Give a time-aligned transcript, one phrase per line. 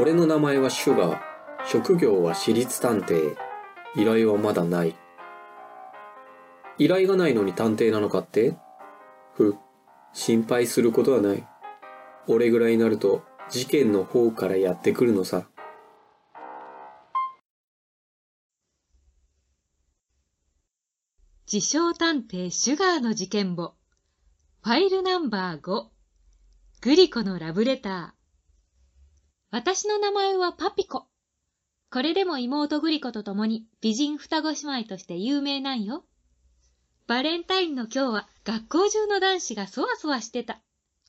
[0.00, 1.20] 俺の名前はシュガー。
[1.66, 3.36] 職業は私立探偵。
[3.96, 4.94] 依頼はまだない。
[6.78, 8.56] 依頼がないのに探偵なのかって？
[9.34, 9.56] ふ、
[10.12, 11.44] 心配することはない。
[12.28, 15.48] 俺ぐらいになると事件の方からやってくるのさ。
[21.52, 23.77] 自称探偵シュガーの事件簿。
[24.60, 25.86] ファイルナンバー5。
[26.80, 28.10] グリコのラブレター。
[29.52, 31.06] 私の名前はパピコ。
[31.92, 36.04] これでも妹グリコと共に美人双子姉妹として有名なんよ。
[37.06, 40.60] バレンタインの今日は学校中の男子がそわそわしてた。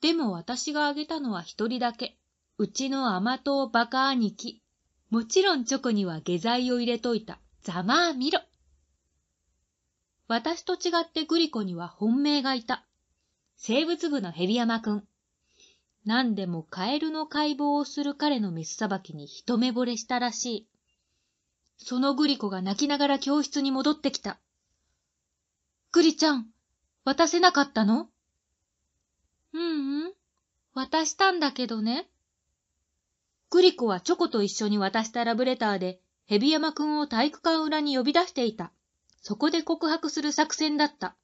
[0.00, 2.16] でも私があげたのは一人だけ。
[2.56, 4.62] うちの甘党バカ兄貴。
[5.10, 7.38] もちろんチョコには下剤を入れといた。
[7.62, 8.40] ざまあみろ。
[10.28, 12.86] 私と違ってグリコには本命がいた。
[13.56, 15.04] 生物部のヘビ山くん。
[16.04, 20.68] 何でもカエルの解剖をする彼のメスさばきに一目惚れしたらしい。
[21.78, 24.38] そのグリコが泣きながら教室に戻ってきた。
[25.92, 26.46] グリちゃん、
[27.04, 28.08] 渡せなかったの？
[29.54, 30.12] ううん、
[30.74, 32.08] 渡したんだけどね。
[33.50, 38.72] グリコはチョコと一緒に渡したラブレターで、ヘビ山くんを体育館裏に呼び出していた。
[39.22, 41.16] そこで告白する作戦だった。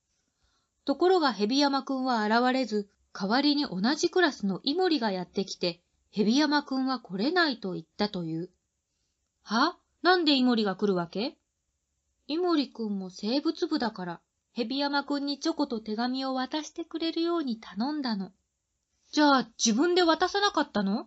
[0.91, 8.51] ところがヘビ山くんは現れず、代わりに同じクラスのイモリがやってきて、ヘビ山くんは来れないと言ったという。
[9.45, 9.77] は？
[10.03, 11.37] なんでイモリが来るわけ？
[12.27, 14.21] イモリくんも生物部だから、
[14.53, 18.33] ヘビ山くんにチョコと手紙を渡してくれるように頼んだの。
[19.13, 21.07] じゃあ自分で渡さなかったの？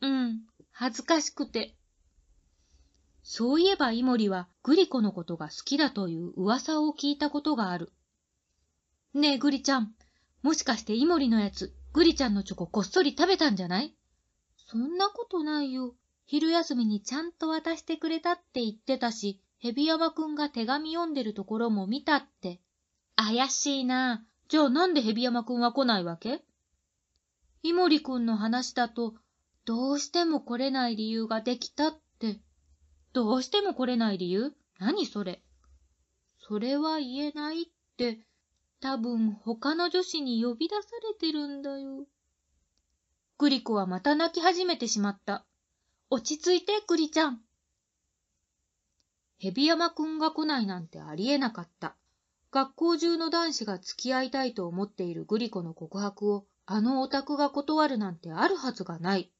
[0.00, 0.40] うん、
[0.72, 1.74] 恥ずかしくて。
[3.22, 7.92] そういえばイモリはグリコのことが好きだという噂を聞いたことがある。
[9.12, 9.92] ねえグリちゃん、
[10.42, 13.92] もしかしてイモリのやつ、グリちゃんのチョコこっそり食べたんじゃない？
[14.68, 15.94] そんなことないよ。
[16.26, 22.60] 昼休みにちゃんと渡してくれたって言ってたし、ヘビヤマくんが手紙読んでるところも見たって。
[23.16, 24.24] 怪しいな。
[24.48, 26.42] じゃあなんでヘビヤマくんは来ないわけ？
[27.64, 29.14] イモリくんの話だと、
[29.64, 32.38] どうしても来れない理由ができたって。
[33.12, 34.52] どうしても来れない理由？
[34.78, 35.42] 何それ？
[36.38, 37.66] それは言えないっ
[37.96, 38.20] て、
[38.80, 42.06] 多分他の女子に呼び出されてるんだよ。
[43.38, 45.44] グリコはまた泣き始めてしまった。
[46.08, 47.40] 落ち着いて、グリちゃん。
[49.38, 51.94] ヘビ山くんが来ないなんてありえなかった。
[52.50, 59.30] 学校中の男子が付き合いたいと思っているグリコの告白をあのオタクが断るなんてあるはずがない。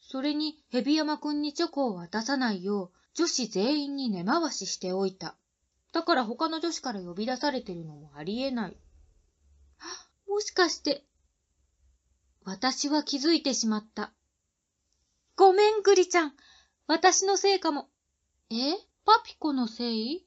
[0.00, 5.36] それにヘビ山くんにチョコを渡さないよう女子全員に根回ししておいた。
[5.92, 8.76] だから他の女子から呼び出されてるのもありえない。
[10.28, 11.04] もしかして、
[12.44, 14.12] 私は気づいてしまった。
[15.36, 16.32] ごめん、グリちゃん。
[16.86, 17.88] 私のせいかも。
[18.50, 18.74] え？
[19.04, 20.24] パピコのせい？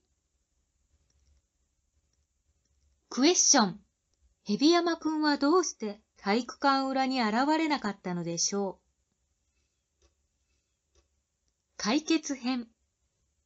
[3.09, 3.79] クエスチョン。
[4.43, 8.79] ヘビ山くんはどうして体育館裏に現れなかったのでしょ
[10.05, 10.07] う？
[11.77, 12.67] 解決編。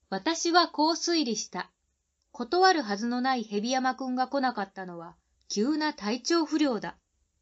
[0.09, 1.69] 私はこう推理した。
[2.37, 5.15] 断るはずのないヘビ山くんが来なかったのは、
[5.49, 6.95] 急な体調不良だ。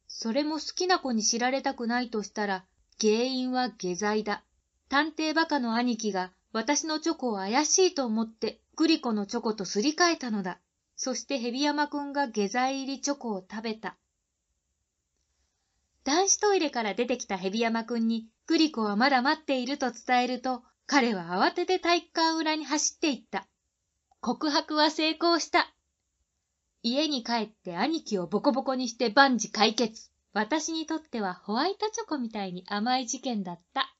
[0.07, 2.63] それも好きな子に知られたくないとしたら、
[3.01, 4.45] 原因は下剤だ。
[4.87, 10.59] 探偵バカの兄貴が私のチョコを怪しいと思ってグリコのチョコとすり替えたのだ。
[10.95, 13.97] そしてヘビ山くんが下剤入りチョコを食べた。
[16.05, 23.45] 男子トイレから出てきたヘビ山くんにグリコはまだ待っていると伝えると、彼は慌てて体育館裏に走っていった。
[24.25, 25.71] 告白は成功した。
[26.81, 30.09] 家に帰って兄貴をボコボコにして万事解決。
[30.33, 33.94] 私にとってはホワイトチョコみたいに甘い事件だった。